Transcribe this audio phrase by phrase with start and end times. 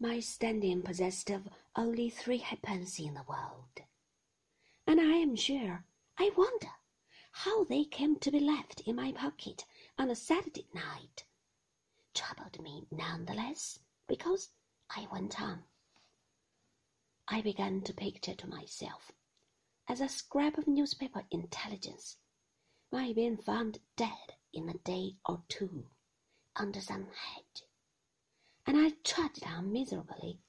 [0.00, 3.82] my standing possessed of only three halfpence in the world,
[4.86, 5.84] and I am sure
[6.16, 6.70] I wonder
[7.32, 9.64] how they came to be left in my pocket
[9.98, 11.24] on a Saturday night.
[12.14, 14.50] Troubled me none the less because
[14.90, 15.64] I went on.
[17.26, 19.12] I began to picture to myself,
[19.88, 22.16] as a scrap of newspaper intelligence,
[22.90, 25.86] my being found dead in a day or two
[26.56, 27.64] under some hedge,
[28.68, 30.42] and I trudged on miserably,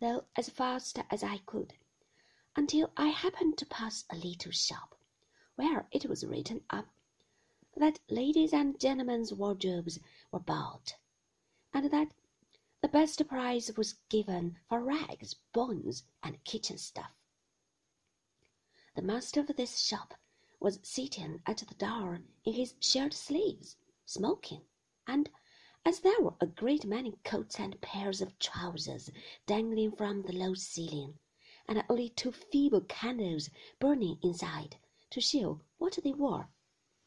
[0.00, 1.74] though as fast as I could,
[2.56, 4.98] until I happened to pass a little shop
[5.54, 6.88] where it was written up
[7.76, 10.00] that ladies' and gentlemen's wardrobes
[10.32, 10.96] were bought,
[11.74, 12.14] and that
[12.80, 17.12] the best price was given for rags, bones, and kitchen stuff.
[18.96, 20.14] The master of this shop
[20.58, 23.76] was sitting at the door in his shirt sleeves,
[24.06, 24.62] smoking,
[25.06, 25.28] and
[25.88, 29.10] as there were a great many coats and pairs of trousers
[29.46, 31.18] dangling from the low ceiling,
[31.66, 34.76] and only two feeble candles burning inside
[35.08, 36.46] to show what they were,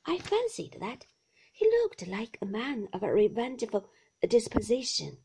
[0.08, 1.06] I fancied that
[1.54, 3.88] he looked like a man of a revengeful
[4.28, 5.20] disposition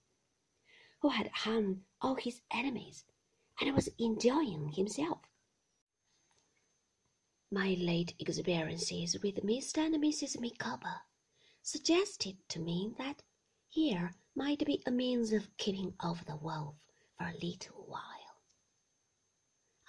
[1.00, 3.06] who had hung all his enemies
[3.58, 5.20] and was enjoying himself.
[7.50, 9.78] My late experiences with Mr.
[9.78, 10.38] and Mrs.
[10.38, 11.00] Micawber
[11.62, 13.22] suggested to me that
[13.76, 16.76] here might be a means of keeping off the wolf
[17.18, 18.40] for a little while.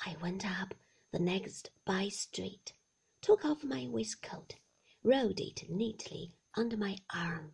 [0.05, 0.73] I went up
[1.13, 2.73] the next by street,
[3.21, 4.55] took off my waistcoat,
[5.03, 7.53] rolled it neatly under my arm,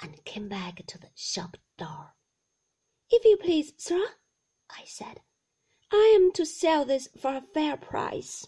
[0.00, 2.16] and came back to the shop door.
[3.08, 4.04] If you please, sir,
[4.68, 5.20] I said,
[5.92, 8.44] I am to sell this for a fair price.